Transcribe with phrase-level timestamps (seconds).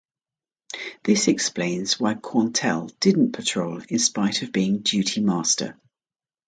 [1.03, 5.77] This explains why Corntel didn't patrol in spite of being duty master.